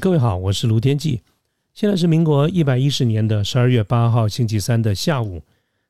[0.00, 1.20] 各位好，我是卢天记。
[1.74, 5.42] 现在是民国一百一十年的十二月八号星期三的下午。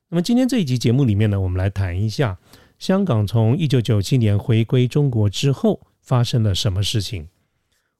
[0.09, 2.37] 那么今天这一集节目里面呢，我们来谈一下
[2.77, 7.29] 香港从一九九七年回归中国之后发生了什么事情。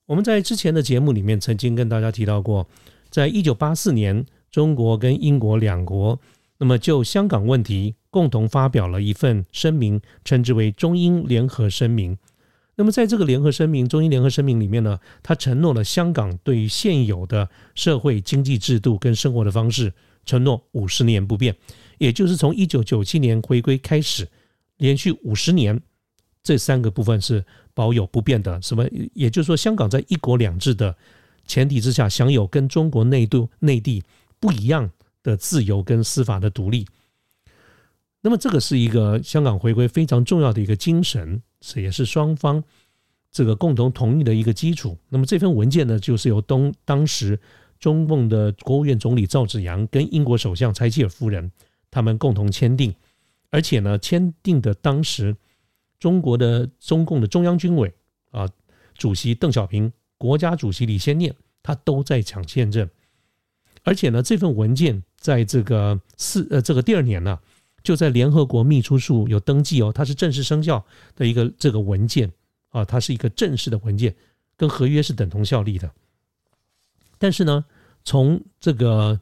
[0.06, 2.68] 我们在之前的节目里面曾经跟大家提到过，
[3.09, 6.20] 在一九八四年，中国跟英国两国
[6.58, 12.18] 那么就香港问题共同发表了一份声明，称之为中英联合声明。
[12.75, 19.94] 那么在这个联合声明、中英联合声明里面呢，他承诺了香港对于现有的社会经济制度跟生活的方式，
[20.25, 21.55] 承诺五十年不变。
[21.97, 24.28] 也就是从一九九七年回归开始，
[24.78, 25.80] 连续五十年，
[26.41, 28.59] 这三个部分是保有不变的。
[28.61, 28.88] 什么？
[29.13, 30.95] 也就是说，香港在一国两制的
[31.45, 34.03] 前提之下，享有跟中国内度内地
[34.39, 34.89] 不一样
[35.22, 36.88] 的自由跟司法的独立。
[38.22, 42.62] 那么，这个是一个香港回归非常重要的一个精神，这也是双方
[43.31, 44.98] 这个共同同意的一个基础。
[45.08, 47.40] 那么，这份文件呢，就是由东当时
[47.80, 51.50] 中共的国务院总理赵紫阳跟英国首相柴契尔夫人。
[51.94, 52.95] 他们共同签订，
[53.50, 55.36] 而且呢，签订的当时，
[56.00, 57.94] 中国的中共的中央军委
[58.30, 58.48] 啊，
[58.98, 62.90] 主席邓小平、国家主席李先念，他都在抢签证。
[63.84, 67.38] 而且呢，这份文件在这个四呃这个第二年呢，
[67.84, 72.32] 就在联合国秘书处有登记哦，它是正式生效的一个这个文件
[72.70, 74.16] 啊，它是一个正式的文件，
[74.56, 75.92] 跟合约是等同效力的。
[77.18, 77.66] 但是呢，
[78.04, 79.20] 从这个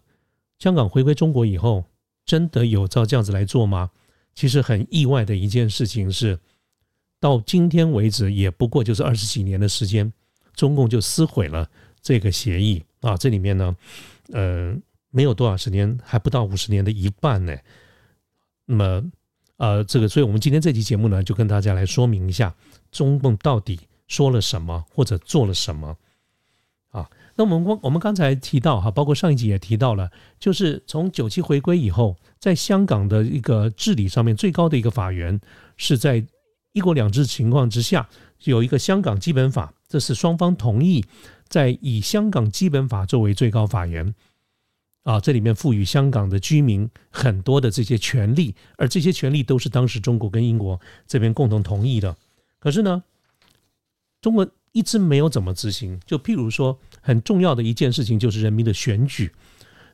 [0.57, 1.85] 香港回归中国以后。
[2.25, 3.89] 真的有照这样子来做吗？
[4.35, 6.37] 其实很意外的一件事情是，
[7.19, 10.13] 到今天为止也不过就是二十几年的时间，
[10.53, 11.67] 中共就撕毁了
[12.03, 13.17] 这个协议啊！
[13.17, 13.75] 这里面呢，
[14.31, 14.77] 呃，
[15.09, 17.57] 没有多少时间，还不到五十年的一半呢。
[18.71, 19.03] 那么，
[19.57, 22.53] 呃，这个，所以我们今天这期节目呢，就跟大家来说明一下，
[22.91, 25.97] 中共到底说了什么或者做了什么
[26.91, 27.09] 啊？
[27.35, 35.41] 那我们光我们刚才提到哈，包括上一集也提到了，就是从九七回归以后，在香港的一个治理上面，最高的一个法源
[35.75, 36.23] 是在
[36.73, 38.07] 一国两制情况之下，
[38.43, 41.03] 有一个香港基本法，这是双方同意
[41.47, 44.13] 在以香港基本法作为最高法源
[45.09, 52.15] 啊，这里面赋予香港的居民很多的这些权利，而这些权利都是当时中国跟英国这边共同同意的。
[52.59, 53.03] 可是呢，
[54.21, 56.77] 中国一直没有怎么执行，就譬如说。
[57.01, 59.31] 很重要的一件事情就是人民的选举。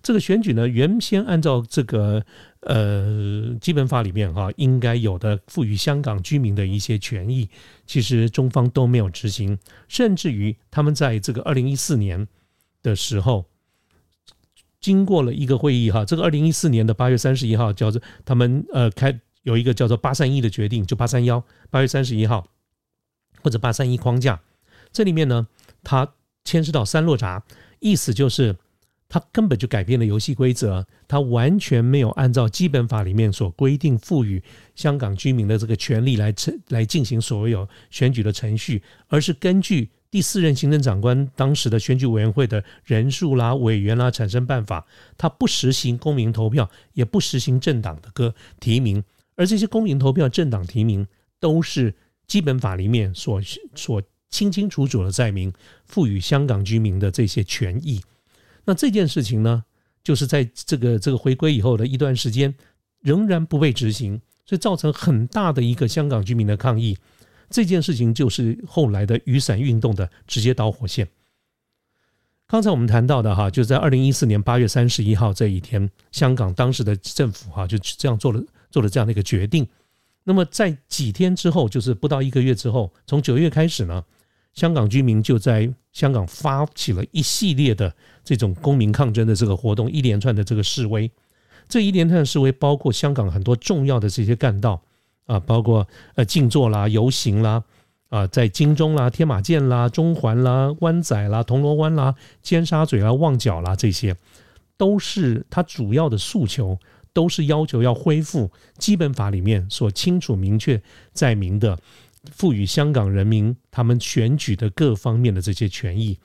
[0.02, 2.26] 这个选举呢，原先按照这个
[2.62, 7.48] 呃基本法里面哈应该有的赋予香港居民的一些权益，
[7.86, 9.58] 其实中方都没有执行。
[9.88, 12.28] 甚至于他们在这个二零一四年
[12.82, 13.46] 的时候，
[14.86, 22.46] 经过了一个会议哈，这个二零一四年的八月三十一号叫做他们呃开有一个叫做八三一的决定，就八三幺八月三十一号
[23.42, 24.40] 或者八三一框架，
[24.92, 25.48] 这里面呢，
[25.84, 26.14] 他。
[26.48, 27.44] 牵涉到三落闸，
[27.80, 28.56] 意思就是
[29.10, 34.44] 他根本就改变了游戏规则，他完全没有按照基本法里面所规定赋予
[34.76, 44.88] 香港居民的这个权利来成来进行所有选举的程序，而是根据第四任行政长官当时的选举委员会的人数啦、委员啦产生办法，
[45.18, 49.04] 他不实行公民投票，也不实行政党的个提名，
[49.36, 51.06] 而这些公民投票、政党提名
[51.42, 51.94] 都是
[52.28, 53.42] 基本法里面所
[53.76, 54.02] 所。
[54.30, 55.52] 清清楚楚的载明
[55.86, 58.02] 赋予香港居民的这些权益，
[58.64, 59.66] 那这件事情呢，
[60.02, 62.56] 就是在这个这个回归以后的一段时间，
[63.02, 66.98] 仍然不被执行，所以造成很大的一个香港居民的抗议。
[67.50, 71.08] 这件事情就是后来的雨伞运动的直接导火线。
[72.48, 79.68] 刚才我们谈到的哈，就在二零一四年八月三十一号这一天，香港当时的政府哈就这样做了做了这样的一个决定。
[80.24, 84.04] 那么在几天之后，就是不到一个月之后，从九月开始呢。
[84.54, 87.94] 香港居民就在香港发起了一系列的
[88.24, 91.12] 这种公民抗争的这个活动，一连串的这个示威。
[91.68, 94.82] 这一连串的示威包括香港很多重要的这些干道
[95.26, 97.64] 啊，包括呃静坐啦、游行啦
[98.10, 104.16] 啊，在金钟啦、天马剑啦、中环啦、湾仔啦、铜锣湾啦、尖沙咀啦、旺角啦，这些
[104.78, 106.80] 都是它主要的诉求，
[107.14, 110.82] 都是要求要恢复基本法里面所清楚明确
[111.14, 111.78] 载明的。
[112.32, 116.18] 赋予香港人民他们选举的各方面的这些权益。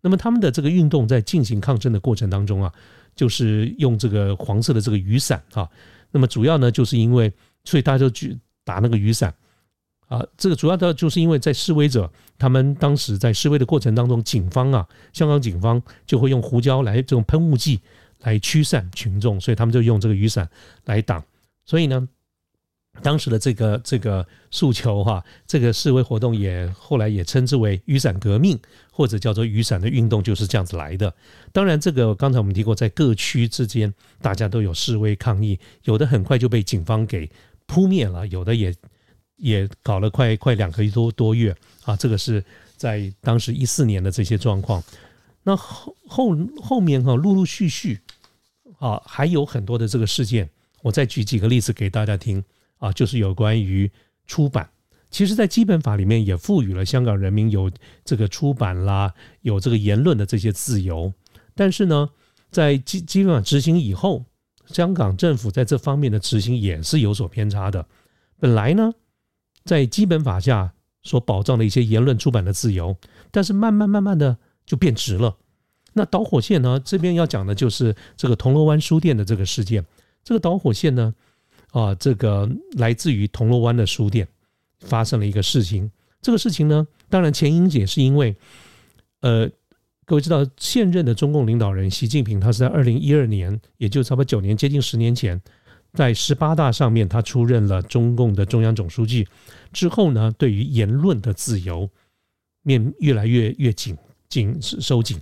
[0.00, 2.72] 那么他们的这个运动在进行抗争的过程当中啊，
[3.14, 5.68] 就是用这个黄色的这个雨伞啊。
[6.12, 7.30] 那么主要呢，就是因为
[7.64, 9.34] 所以大家就去打那个雨伞
[10.06, 10.24] 啊。
[10.36, 17.80] 这个主要的就是因为在示威者他们当时在示威的过程当中，警方啊，香港警方就会用胡椒来这种喷雾剂
[18.20, 20.48] 来驱散群众，所以他们就用这个雨伞
[20.84, 21.24] 来挡。
[21.64, 22.08] 所以呢。
[23.02, 28.56] 当时的这个这个诉求哈，这个示威活动也后来也称之为雨伞革命，
[28.88, 31.12] 或者叫做雨伞的运动，就是这样子来的。
[31.50, 37.28] 当然，这个刚才我们提过，在各区之间大家都有示威抗议，有的很快就被警方给
[37.66, 38.74] 扑灭了，有的也
[39.36, 41.96] 也搞了快快两个多多月啊。
[41.96, 42.44] 这个是
[42.76, 44.82] 在当时一四年的这些状况。
[45.42, 48.00] 那后后后面哈，陆陆续续
[48.78, 50.48] 啊，还有很多的这个事件，
[50.82, 52.44] 我再举几个例子给大家听。
[52.78, 53.90] 啊，就是有关于
[54.26, 54.68] 出版，
[55.10, 57.70] 其实，在基本法里面也赋予了香港人民有
[58.04, 61.10] 这个出版啦，有这个言论的这些自由。
[61.54, 62.10] 但是呢，
[62.50, 64.26] 在基基本法执行以后，
[64.66, 67.86] 香港政府在这方面的执行也是有所偏差的。
[68.38, 68.92] 本来呢，
[69.64, 70.72] 在基本法下
[71.02, 72.96] 所保障的一些言论出版的自由，
[73.30, 75.36] 但是慢慢慢慢的就变直了。
[75.92, 79.84] 那导火线呢，这边要讲的就是这个铜锣湾书店的这个事件。
[80.24, 81.14] 这个导火线呢？
[81.70, 84.26] 啊，这个来自于铜锣湾的书店
[84.78, 85.90] 发生了一个事情。
[86.22, 88.34] 这个事情呢，当然前因也是因为，
[89.20, 89.50] 呃，
[90.06, 95.40] 各位知道现任的中共领导人习近平，他是在二零一二年，也就差不多九年，接近十年前，
[95.94, 99.26] 在十八大上面他出任了中共的中央总书记
[99.72, 101.88] 之后呢，对于言论的自由
[102.62, 103.96] 面越来越越紧
[104.28, 105.18] 紧收紧。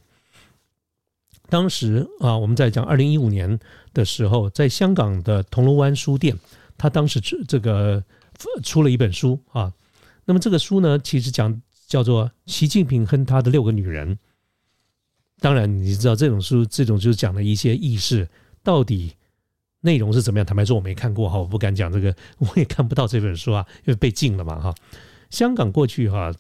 [1.49, 3.61] 当时啊，我们在讲二零一五年
[3.95, 6.37] 的时候，在香港的铜锣湾书店，
[6.77, 8.03] 他当时出这个
[8.65, 9.73] 出了一本书啊。
[10.25, 14.17] 那么这个书呢，其实讲叫做《习近平和他的六个女人》。
[15.43, 18.27] 当然，你知道这种书，这种就是讲的一些意识，
[18.63, 19.13] 到底
[19.81, 20.47] 内容是怎么样？
[20.47, 24.75] 坦白说，我没看过哈，我不敢讲这个， 我也看不到这本书啊，因为被禁了嘛哈。
[25.29, 26.33] 香港过去哈，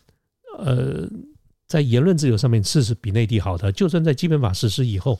[0.58, 1.06] 呃。
[1.68, 5.18] 在言论自由上面是是比内地好的，就算在基本法实施以后，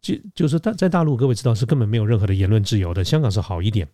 [0.00, 3.04] 就就是大在大陆，各位知道是根本没有任何的言论自由的。
[3.04, 3.86] 香港是好一点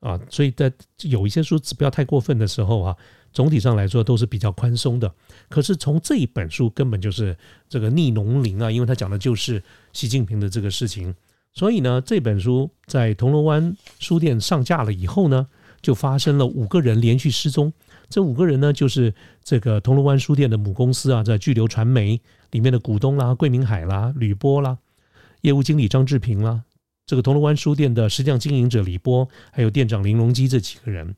[0.00, 0.72] 啊，所以在
[1.02, 2.96] 有一些书不要太过分的时候啊，
[3.32, 5.12] 总体上来说都是比较宽松的。
[5.48, 7.36] 可是从这一本书根本就是
[7.68, 9.62] 这个逆农林啊，因为他讲的就是
[9.92, 11.14] 习近平的这个事情，
[11.52, 15.48] 所以呢，这本书在铜锣湾书店上架了以后呢，
[15.80, 17.72] 就发生了五个人连续失踪。
[18.08, 19.12] 这五个人呢，就是
[19.42, 22.20] 这个铜锣湾书店的母公司啊，在巨流传媒
[22.52, 24.78] 里面的股东啦，桂明海啦、吕波啦，
[25.40, 26.62] 业务经理张志平啦，
[27.06, 31.14] 这个铜锣湾书店的实际上经营者李波，还有店长林隆基这几个人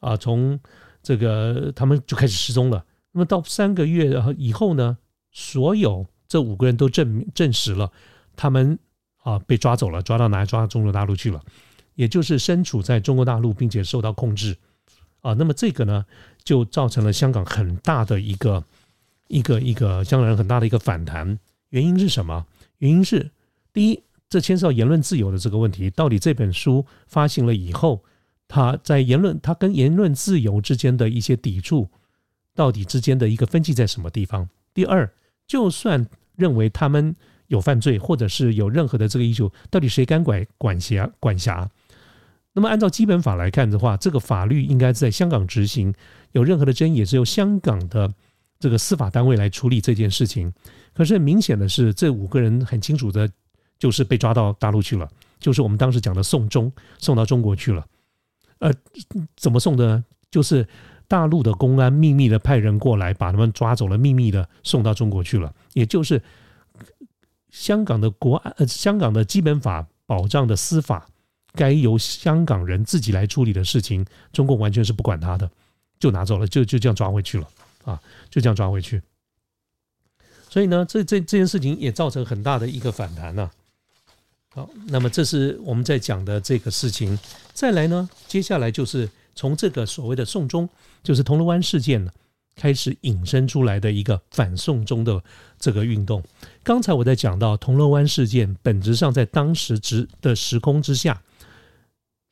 [0.00, 0.58] 啊，从
[1.02, 2.84] 这个他们就开始失踪了。
[3.12, 4.96] 那么到三个月以后呢，
[5.32, 7.90] 所有这五个人都证证实了，
[8.36, 8.78] 他们
[9.22, 10.44] 啊被抓走了，抓到哪？
[10.44, 11.42] 抓到中国大陆去了，
[11.94, 14.56] 也就是身处在中国大陆，并且受到控制。
[15.20, 16.06] 啊，那么这个呢，
[16.44, 18.62] 就造成了香港很大的一个
[19.26, 21.38] 一个一个香港人很大的一个反弹。
[21.70, 22.46] 原因是什么？
[22.78, 23.30] 原因是
[23.72, 25.88] 第一，这牵涉到言论自由的这个问题。
[25.90, 28.02] 到底这本书发行了以后，
[28.46, 31.88] 它在言论，它跟言论自由之间的一些抵触，
[32.54, 34.48] 到底之间的一个分歧在什么地方？
[34.74, 35.10] 第二，
[35.46, 36.06] 就算
[36.36, 37.14] 认为他们
[37.46, 41.68] 有犯罪，或者是有任何的这个依据，到底谁敢管管辖管辖？
[42.52, 45.94] 那么，按照基本法来看的话，这个法律应该在香港执行。
[46.32, 48.12] 有任何的争议，也是由香港的
[48.58, 50.52] 这个司法单位来处理这件事情。
[50.92, 53.30] 可是，很明显的是，这五个人很清楚的，
[53.78, 55.08] 就是被抓到大陆去了，
[55.38, 57.86] 就是我们当时讲的送中，送到中国去了。
[58.58, 58.72] 呃，
[59.36, 60.02] 怎么送的？
[60.30, 60.66] 就是
[61.06, 65.54] 大陆的公安秘密的派人过来，把他们抓走了，秘密的送到中国去了。
[65.72, 66.22] 也就是
[67.50, 71.06] 香港的国安，呃，香港的基本法保障的司法。
[71.54, 75.50] 该由香港人自己来处理的事情，中共完全是不管他的，
[75.98, 77.48] 就拿走了，就就这样抓回去了
[77.84, 79.02] 啊，就这样抓回去。
[80.50, 83.50] 所以呢，这这这件事情也造成很大的一个反弹呢。
[84.58, 87.16] 好，那么这是我们在讲的这个事情。
[87.52, 90.68] 再来呢，接下来就是从这个所谓的送中，
[91.00, 92.10] 就是铜锣湾事件呢，
[92.56, 95.22] 开始引申出来的一个反送中的
[95.60, 96.20] 这个运动。
[96.64, 101.22] 刚才我在讲到铜锣湾事件，本质上在当时之的时空之下。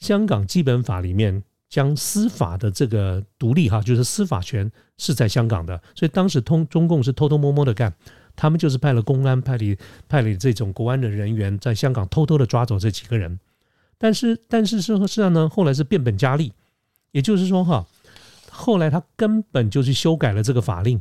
[0.00, 4.68] 香港基本法里面将司法的这个独立哈，就是司法权
[4.99, 7.95] 是在香港的，所以当时通中共是偷偷摸摸的干，
[8.37, 9.76] 他们就是派了公安派了
[10.09, 13.40] 派了这种国安的人员在香港偷偷的抓走这几个人，
[13.99, 16.52] 但是但是事实上呢，后来是变本加厉，
[17.12, 17.87] 也就是说哈，
[18.50, 21.00] 后来他根本就是修改了这个法令。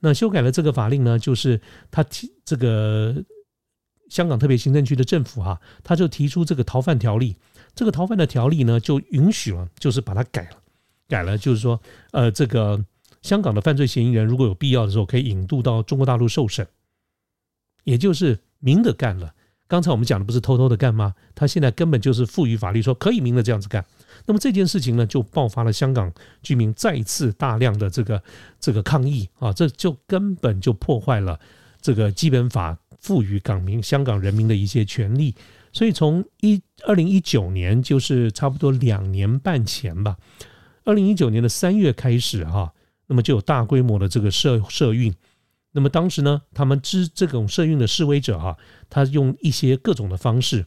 [0.00, 3.24] 那修改了这个法令呢，就是他提这个
[4.10, 7.34] 香港特别行政区的政府哈，他就提出这个逃犯条例。
[7.74, 10.56] 这个逃犯的条例呢，就允许了，就是把它改了，
[11.08, 11.80] 改了，就是说，
[12.12, 12.82] 呃，这个
[13.26, 16.64] 香港的犯罪嫌疑人如果有必要的时候，可以引渡到中国大陆受审，
[17.82, 19.34] 也就是明的干了。
[19.66, 21.12] 刚才我们讲的不是偷偷的干吗？
[21.34, 23.84] 他现在根本就是赋予法律说可以明的这样子干。
[24.26, 28.22] 那么这件事情呢，就爆发了香港居民再次大量的这个
[28.60, 31.40] 这个抗议啊，这就根本就破坏了
[31.80, 35.34] 这个基本法赋予港民香港人民的一些权利。
[35.72, 40.16] 所以从一二零一九年，就是差不多两年半前吧，
[40.84, 42.72] 二零一九年的三月开始哈，
[43.06, 45.14] 那么就有大规模的这个社社运。
[45.72, 48.56] 那么当时呢，他们之这种社运的示威者哈，
[48.88, 50.66] 他用一些各种的方式。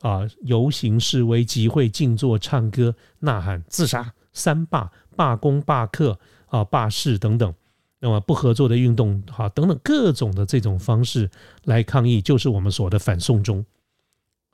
[0.00, 7.54] 啊，游行示威、集会、静坐、唱歌、呐喊、自杀、三罢、罢工、罢课啊、罢市等等，
[7.98, 11.30] 那么不合作的运动，哈，等等各种的这种方式
[11.64, 13.62] 来抗议，就是我们所的反送中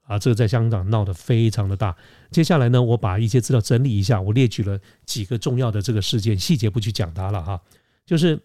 [0.07, 0.19] 啊。
[0.19, 1.95] 这个在香港闹得非常的大。
[2.31, 7.61] 接下来呢，我把一些资料整理一下，我列举了几个重要的这个事件，细节不去讲它了哈。
[8.05, 8.41] 就是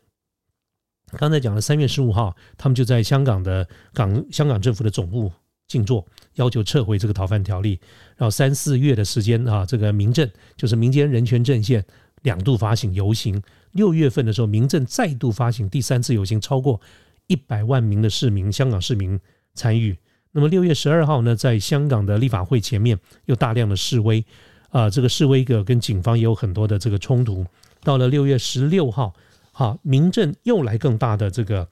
[1.18, 5.32] 刚才讲的三月十五号，他们就在香港的港香港政府的总部。
[5.68, 7.80] 静坐，要求撤回这个逃犯条例。
[8.18, 11.86] 然后三四月的时间啊，这个民政就是民间人权阵线
[12.24, 13.42] 两度发行游行。
[13.72, 16.82] 六月份的时候，民政再度发行第三次游行，超过
[17.28, 19.18] 一百万名的市民，香港市民
[19.54, 19.96] 参与。
[20.32, 24.24] 那么六月十二号呢，在香港的立法会前面又大量的示威
[24.70, 27.46] 啊，这个示威个跟警方也有很多的这个冲突。
[27.84, 29.14] 到了六月十六号，
[29.52, 31.68] 好，民政又来更大的这个。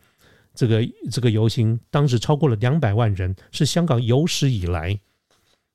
[0.55, 4.99] 这个这个游行当时超过了两百万人，是香港有史以来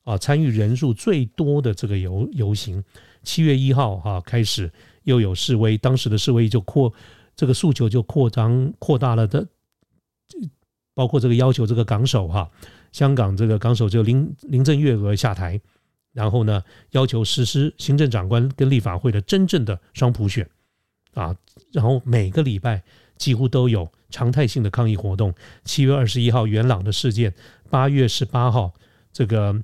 [0.02, 2.84] 啊参与人数最多的这个游游行。
[3.22, 4.70] 七月一号哈开始
[5.04, 6.92] 又有示威，当时的示威就扩
[7.34, 9.46] 这个诉求就扩张扩大了的，
[10.94, 12.50] 包括这个要求这个港首哈
[12.92, 15.60] 香港这个港首就林林郑月娥下台，
[16.12, 20.48] 然后呢要求实施行政长官跟立法会的真正的双普选
[21.14, 21.36] 啊，
[21.72, 22.82] 然后每个礼拜
[23.18, 23.90] 几乎都有。
[24.10, 25.34] 常态性的抗议活动，
[25.64, 27.34] 七月二十一号元朗的事件，
[27.68, 28.72] 八月十八号
[29.12, 29.60] 这个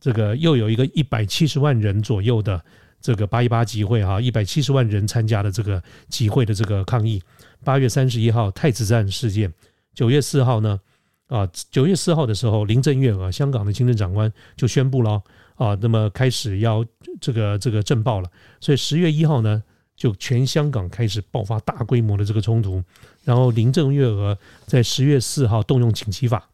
[0.00, 2.60] 这个又有一个一百七十万人左右的
[3.00, 7.22] 这个八一八集会哈，一百七十万人参加的这个集会的这个抗议。
[7.62, 9.52] 八月三十一号太子站事件，
[9.94, 10.80] 九月四号呢
[11.28, 15.22] 啊，九月四号的时候，林郑月娥香港的行政长官就宣布了
[15.56, 16.84] 啊，那么开始要
[17.20, 18.30] 这个这个震爆了，
[18.60, 19.62] 所以十月一号呢。
[19.94, 22.82] 就全香港开始爆发大规模的这个冲突，
[23.22, 26.48] 然后林郑月娥在十月四号动用请期法，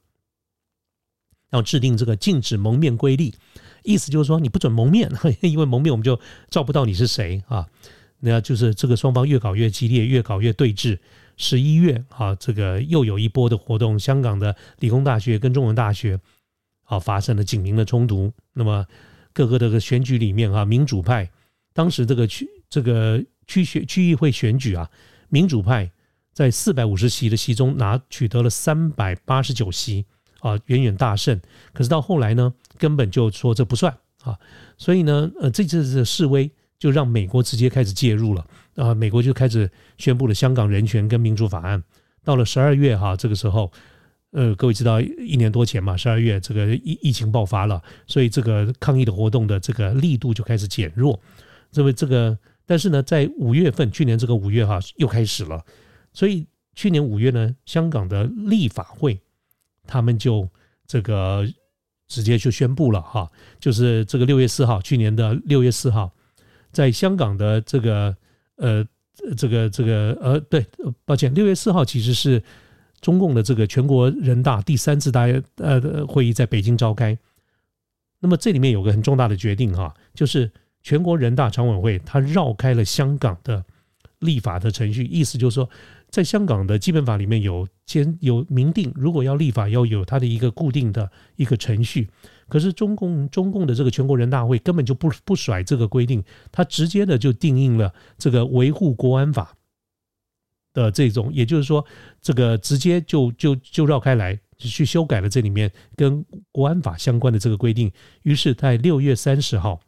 [1.49, 3.35] 然后制定这个禁止蒙面规例，
[3.85, 7.67] 意思就是说你不准蒙面， 因为蒙面我们就照不到你是谁啊。
[8.19, 10.99] 那就是这个双方越搞越激烈，越搞越对峙。
[11.39, 16.21] 十一月啊，这个又有一波的活动，香港的理工大学跟中文大学
[16.85, 18.31] 啊发生了警民的冲突。
[18.53, 18.85] 那么
[19.33, 21.31] 各个这个选举里面啊，民主派
[21.73, 22.47] 当时这个区。
[22.71, 24.91] 这个区选区议会选举啊，
[25.31, 25.91] 民主派
[26.35, 30.05] 在四百五十席的席中拿取得了三百八十九席
[30.41, 31.41] 啊，远远大胜。
[31.73, 34.39] 可是到后来呢，根本就说这不算啊，
[34.77, 41.83] 所以呢，呃，这次的示威就让美国直接开始介入了啊，美国就开始宣布了香港人权跟民主法案。
[42.25, 43.71] 到了十二月哈，这个时候，
[44.31, 51.21] 呃，各位知道一年多前嘛，十二月这个疫疫情爆发了，所以这个抗议的活动的这个力度就开始减弱，
[51.73, 52.39] 因为这个。
[52.71, 55.65] 但是呢，在五月份，去年这个五月哈又开始了，
[56.13, 59.19] 所以去年五月呢，香港的立法会
[59.87, 60.47] 他们就
[60.87, 61.49] 这个
[62.09, 63.27] 直接就宣布了哈，
[63.59, 66.13] 就是这个六月四号，去年的六月四号，
[66.79, 68.17] 在香港的这个
[68.57, 68.87] 呃
[69.37, 70.65] 这个这个呃对，
[71.05, 72.41] 抱歉，六月四号其实是
[73.01, 77.19] 中共的这个全国人大第三次大呃会议在北京召开，
[78.21, 80.51] 那么这里面有个很重大的决定哈，就是。
[80.81, 83.63] 全国人大常委会，它绕开了香港的
[84.21, 85.69] 立法的程序，意思就是说，
[86.09, 92.09] 在香港的基本法里面有先有明定，如果要立法，要有它的一个固定的一个程序。
[92.49, 99.55] 可是中共中共的这个全国人大会根本就不不甩这个规定，它直接的就定义了这个维护国安法
[100.73, 101.85] 的这种，也就是说，
[102.21, 107.93] 这个直接就就就绕开来，去修改了这里面跟国安法相关的这个规定。
[108.23, 109.81] 于是，在六月三十号。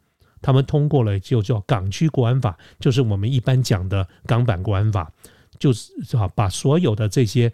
[0.43, 5.11] 他们通过了，就叫港区国安法，就是我们一般讲的港版国安法，
[5.59, 7.53] 就是啊，把所有的这些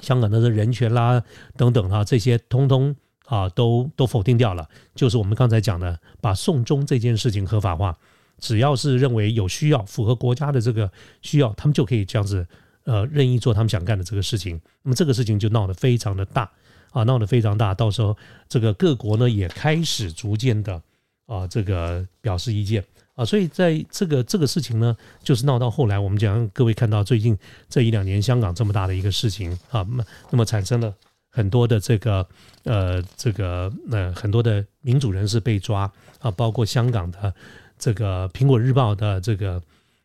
[0.00, 1.22] 香港的人权啦
[1.56, 2.96] 等等啊，这些通通
[3.32, 4.68] 啊都都否定掉了。
[4.94, 7.96] 就是我们刚才讲的，把送终这件事情合法化
[8.38, 10.90] 只要是认为有需要，符合国家的这个
[11.22, 12.46] 需要，他们就可以这样子
[12.84, 14.60] 呃任意做他们想干的这个事情。
[14.82, 16.50] 那么这个事情就闹得非常的大
[16.90, 17.72] 啊，闹得非常大。
[17.72, 18.14] 到时候
[18.50, 20.82] 这个各国呢也开始逐渐的
[21.24, 22.84] 啊这个表示意见
[23.14, 27.38] 啊，所以在这个这个事情呢，就是闹到后来，我们讲各位看到最近
[27.70, 29.86] 这一两年香港这么大的一个事情啊，
[30.30, 30.92] 那么产生了。
[31.34, 32.26] 很多的这个
[32.64, 37.34] 呃，这个呃，很多的民主人士被抓啊，包括香港的
[37.78, 39.60] 这个《苹果日报》的这个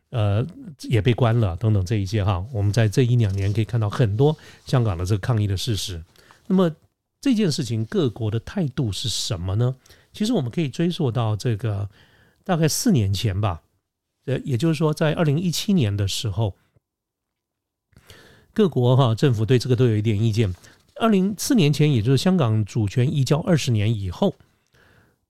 [0.08, 0.44] 呃
[0.84, 2.42] 也被关了等等这一些哈。
[2.50, 6.02] 我们在这一两年可以看到很多香港的这个抗议的事实。
[6.46, 6.74] 那么
[7.20, 9.76] 这件事情各国的态度是什么呢？
[10.14, 11.90] 其实我们可以追溯到这个
[12.42, 13.60] 大概四年前吧，
[14.24, 16.56] 呃，也就是说在二零一七年的时候，
[18.54, 20.54] 各国哈政府对这个都有一点意见。
[20.98, 24.34] 二零四年前，也就是香港主权移交二十年以后，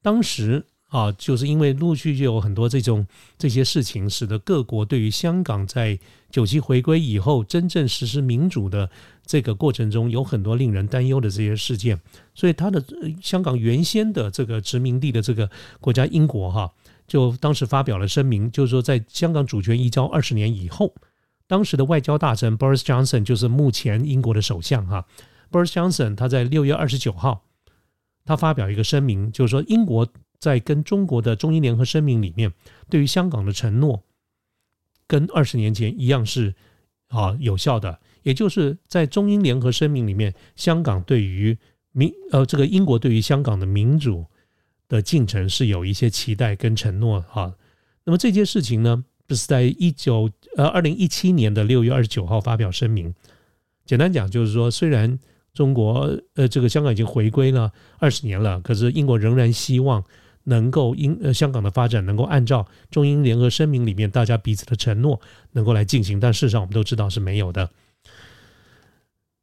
[0.02, 3.06] 当时啊，就是因为陆续就有很多这种
[3.36, 5.98] 这些事情，使得各国对于香港在
[6.30, 8.88] 九七回归以后真正实施民主的
[9.26, 12.00] 这个过程中，有很多令人担忧的这些事件。
[12.34, 12.82] 所以，他的
[13.20, 16.72] 香港原先的这个殖民地的这个国家英国哈，
[17.06, 20.94] 就当时发表了声明，就是说，在香港主权移交二十年以后，
[21.46, 25.04] 当时的外交大臣 Boris Johnson 就是目前英国的首相哈。
[25.50, 27.44] Boris Johnson 他在六月二十九号，
[28.24, 30.06] 他发表一个声明，就是说英国
[30.38, 32.52] 在跟中国的中英联合声明里面，
[32.88, 34.04] 对于香港的承诺，
[35.06, 36.54] 跟二十年前一样是
[37.08, 37.98] 啊有效的。
[38.22, 41.56] 也就是在中英联合声明里面，香港对于
[41.92, 44.26] 民呃这个英国对于香港的民主
[44.86, 47.54] 的进程是有一些期待跟承诺哈。
[48.04, 53.14] 那么这件事情呢，不是在一九呃二零一七年的六月二十九号发表声明。
[53.86, 55.18] 简单讲就是说，虽然
[55.58, 60.04] 中国呃，这个香港已经回归了二十年了，可是英国仍然希望
[60.44, 67.68] 能够英呃香港的发展能够按照中英联合声明里面大家彼此的承诺能够来进行，但事实上我们都知道是没有的，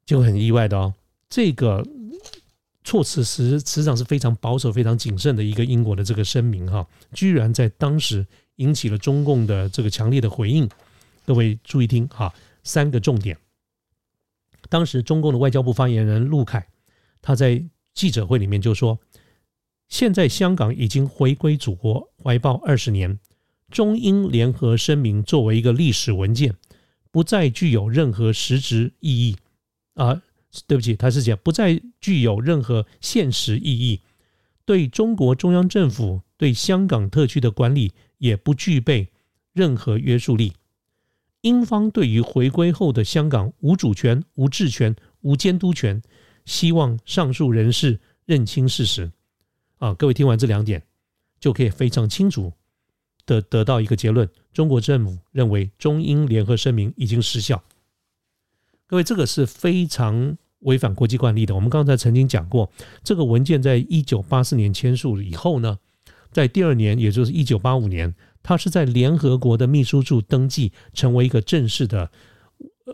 [0.05, 0.93] 就很意外的哦。
[1.29, 1.85] 这个
[2.85, 8.25] 措辞实实际上是非常保守、非常谨慎的一个英国的这个声明哈，居然在当时
[8.55, 10.69] 引起了中共的这个强烈的回应。
[11.25, 13.37] 各位注意听哈，三个重点。
[14.69, 16.67] 当时中共的外交部发言人陆凯，
[17.21, 18.99] 他在记者会里面就说
[19.87, 23.19] ：“现在香港已经回归祖国怀抱二十年，
[23.69, 26.55] 中英联合声明作为一个历史文件，
[27.11, 29.37] 不再具有任何实质意义。
[29.93, 30.21] 啊，
[30.67, 34.01] 对不起，他是讲不再具有任何现实意义，
[34.65, 39.09] 对中国中央政府对香港特区的管理也不具备
[39.53, 40.53] 任何约束力。”
[41.45, 46.01] 英方对于回归后的香港无主权、无治权、无监督权，
[46.43, 49.11] 希望上述人士认清事实。
[49.77, 50.81] 啊，各位听完这两点，
[51.39, 52.51] 就可以非常清楚
[53.27, 57.63] 的得到一个结论：中国政府认为中英联合声明已经失效。
[58.87, 61.53] 各位，这个是非常违反国际惯例的。
[61.53, 62.71] 我们刚才曾经讲过，
[63.03, 65.77] 这个文件在一九八四年签署以后呢，
[66.31, 68.15] 在第二年，也就是一九八五年。
[68.47, 72.11] 它是在联合国的秘书处登记，成为一个正式的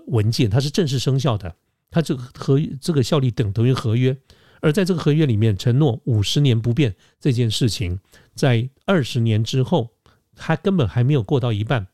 [0.07, 1.53] 文件，它是正式生效的。
[1.89, 4.17] 它这个合这个效力等同于合约，
[4.61, 7.99] 而在这个合约里面承诺五十年不变这件事情，
[8.33, 9.89] 在二十年之后，
[10.37, 11.85] 它根本还没有过到一半，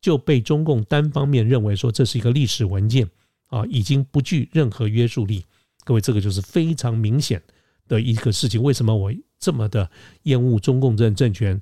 [0.00, 3.06] 就被中共单方面认为说这是一个历史文件
[3.48, 5.44] 啊，已经不具任何约束力。
[5.84, 7.42] 各位，这个就是非常明显
[7.86, 8.62] 的一个事情。
[8.62, 9.90] 为什么我这么的
[10.22, 11.60] 厌恶中共政政权？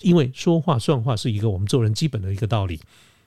[0.00, 2.80] 因为说话算话是一个我们做人基本的一个道理，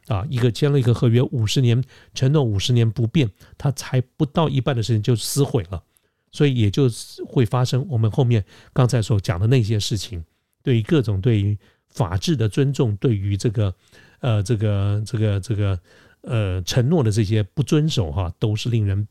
[0.08, 1.84] 啊，一个签了一个合约五十年，
[2.16, 5.84] 承诺五十年不变，他才不到一半的时间就撕毁了，
[6.32, 6.90] 所以也就
[7.28, 10.24] 会发生我们后面刚才所讲的那些事情，
[10.64, 11.56] 对于各种对于
[11.90, 13.76] 法治的尊重，对于这个
[14.20, 15.80] 呃这个这个这个
[16.22, 19.08] 呃承诺的这些不遵守哈，都是令人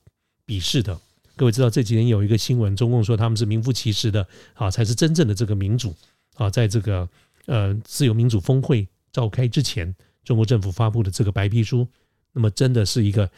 [0.46, 0.98] 鄙视的。
[1.37, 5.94] 各位知道这几年有一个新闻，中共说他们是名副其实的啊，才是真正的这个民主
[6.35, 7.09] 啊，在这个。
[7.46, 11.87] 呃，自由民主峰会召开之前，中国政府发布的这个白皮书，
[12.33, 13.28] 那么真的是一个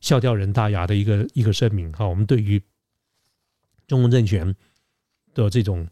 [0.00, 2.06] 笑掉人大牙的一个一个声明哈。
[2.06, 2.62] 我们对于
[3.88, 4.54] 中共政权
[5.34, 5.88] 的这种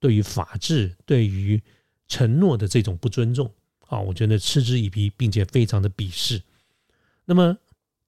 [0.00, 1.60] 对于法治、对于
[2.08, 3.52] 承诺的这种不尊重
[3.88, 6.42] 啊，我觉得嗤之以鼻，并且非常的鄙视。
[7.24, 7.58] 那么，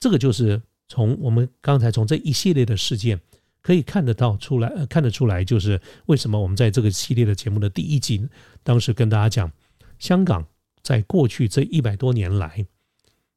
[0.00, 3.20] 这个就是从我们刚才从这一系列的事件。
[3.64, 8.28] 可以看得到出来，看得出来，就是为什么我们在这个系列的节目的第一集，
[8.62, 9.50] 当时跟大家讲，
[9.98, 10.46] 香港
[10.82, 12.66] 在过去这一百多年来，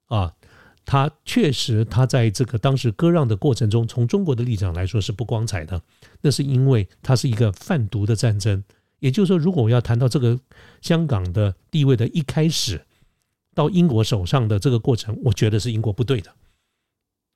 [0.07, 0.35] 啊，
[0.83, 5.81] 它确实，它在这个当时割让的过程中，从中国的立场来说是不光彩的。
[6.19, 8.61] 那是因为它是一个贩毒的战争，
[8.99, 10.37] 也就是说，如果我要谈到这个
[10.81, 12.85] 香港的地位的一开始
[13.55, 16.33] 到英国手上的这个过程，我觉得是英国不对的。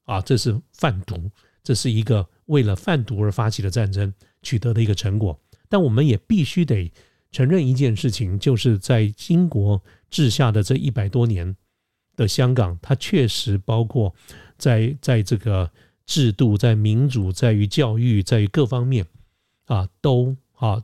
[0.04, 1.32] 啊，这是贩毒，
[1.64, 5.40] 这是一个为了贩毒而发起的战争取得的一个成果。
[5.70, 6.92] 但我们也必须得
[7.32, 11.56] 承认一件事情，就是在英国治下的这一百多年
[12.18, 14.14] 的香港，它确实包括
[14.58, 15.72] 在在这个
[16.06, 19.06] 制度、在民主、在于教育、在于各方面
[19.66, 20.84] 啊，都啊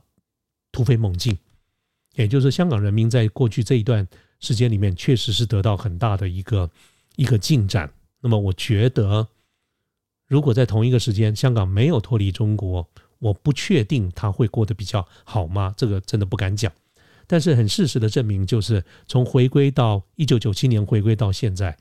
[0.72, 1.36] 突飞猛进。
[2.14, 4.08] 也就是香港人民在过去这一段
[4.40, 6.70] 时间里面，确实是得到很大的一个
[7.16, 7.92] 一个进展。
[8.20, 9.28] 那么，我觉得，
[10.28, 12.86] 如果在同一个时间，香港没有脱离中国，
[13.18, 15.74] 我不确定他会过得比较好吗？
[15.76, 16.70] 这个真的不敢讲。
[17.26, 21.76] 但是，很事实的证明，就是从回归到一九九七年回归到现在，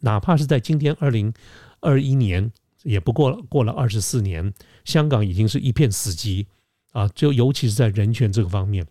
[0.00, 1.32] 哪怕是在今天二零
[1.80, 4.52] 二一年，也不过过了二十四年，
[4.84, 6.46] 香港已经是一片死寂
[6.92, 7.08] 啊！
[7.14, 8.86] 就尤其是在人权这个方面。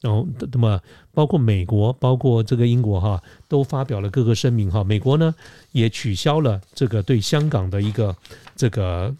[0.00, 0.80] 然后，那么
[1.12, 4.82] 包括美国，包括这个英国哈，都发表了各个声明哈。
[4.82, 5.34] 美国呢
[5.72, 8.16] 也取消了这个对香港的一个
[8.56, 9.14] 这个，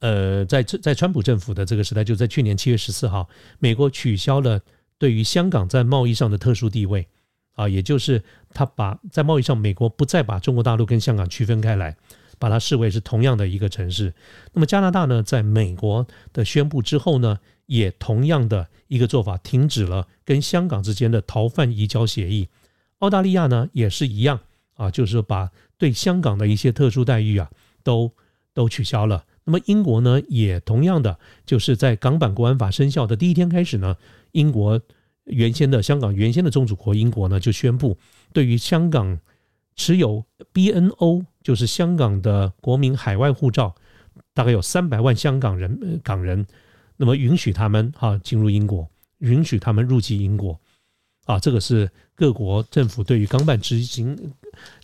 [0.00, 3.26] 呃，在在川普政府的这个时代，就在去年七月十四号，
[3.58, 4.60] 美国取消了
[4.98, 7.08] 对于香港在贸易上的特殊地位
[7.54, 11.96] 啊，也就是他把在贸易上，美国不再把中国大陆跟香港区分开来，
[12.38, 14.12] 把它视为是同样的一个城市。
[14.52, 17.38] 那么加拿大呢，在美国的宣布之后呢？
[17.66, 22.48] 也同样的一个做法，停止了跟香港之间的逃犯移交协议。
[22.98, 24.40] 澳大利亚呢也是一样
[24.74, 27.50] 啊，就是把对香港的一些特殊待遇啊
[27.82, 28.10] 都
[28.52, 29.24] 都取消了。
[29.44, 33.96] 那么英国呢也同样的，就是在港版国安法生效的第一天开始呢，
[34.32, 34.80] 英国
[35.24, 37.98] 原先的香港原先的宗主国英国呢就宣布，
[38.32, 39.18] 对于香港
[39.76, 40.24] 持有
[40.54, 43.74] BNO 就是香港的国民海外护照，
[44.32, 46.46] 大概有三百万香港人港人。
[46.96, 50.58] 那么允许他们哈进入英国，允许他们入籍英国，
[51.24, 54.16] 啊，这个是各国政府对于港版执行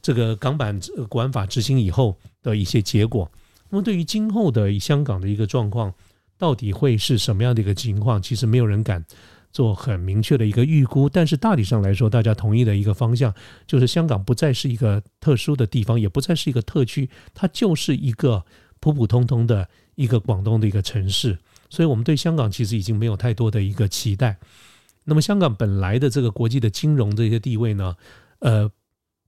[0.01, 3.31] 这个港版国安法执行以后的一些结果。
[3.68, 5.94] 那么对于今后的香港的一个状况，
[6.37, 8.20] 到底会是什么样的一个情况？
[8.20, 9.05] 其实没有人敢
[9.53, 11.09] 做很明确的一个预估。
[11.09, 13.33] 但是大体上来说，大家同意的一个方向
[13.68, 18.44] 就是，香港不再是一个特殊的地方，也不再是一个特区，它就是一个
[18.81, 21.38] 普普通通的一个广东的一个城市。
[21.70, 24.37] 所以，我们对香港其实已经没有太多的一个期待。
[25.04, 27.96] 那么，香港本来的这个国际的金融这些地位呢，
[28.40, 28.70] 呃，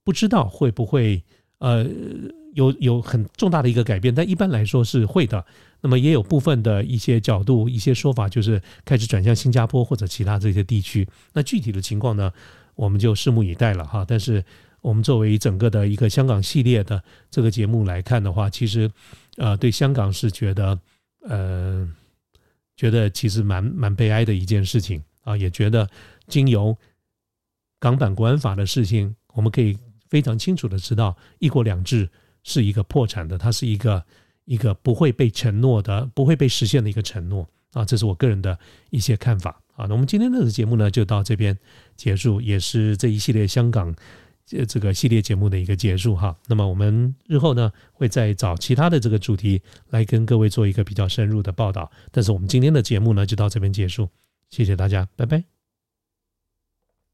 [0.03, 1.23] 不知道会不会
[1.57, 1.85] 呃
[2.53, 4.13] 有有很重大的一个改变。
[4.13, 5.43] 但一般来说是会的。
[5.81, 11.07] 那么，也有部分的一些角度、一些说法，就是开始转向新加坡或者其他这些地区。
[11.33, 12.31] 那具体的情况呢，
[12.75, 14.05] 我们就拭目以待了哈。
[14.07, 14.43] 但是，
[14.81, 17.01] 我们作为整个的一个香港系列的
[17.31, 18.91] 这个节目来看的话，其实
[19.37, 20.77] 呃，对香港是觉得
[21.27, 21.89] 呃。
[22.75, 25.89] 觉得其实蛮蛮悲哀的一件事情啊，也觉得
[26.27, 26.77] 经由
[27.79, 29.77] 港版国安法的事情，我们可以
[30.09, 32.09] 非常清楚的知道，一国两制
[32.43, 34.03] 是一个破产的，它是一个
[34.45, 38.57] 一个不会被承诺的、不会被实现的一个承诺啊，这是我个人的
[38.89, 39.85] 一些看法啊。
[39.85, 41.57] 那我们今天的节目呢，就到这边
[41.95, 43.95] 结束，也是这一系列香港。
[44.45, 54.09] 这这个系列节目的一个结束哈，那么我们日后呢会再找其他的这个主题来跟各位做一个比较深入的报道，但是我们今天的节目呢就到这边结束，
[54.49, 55.52] 谢谢大家，拜拜。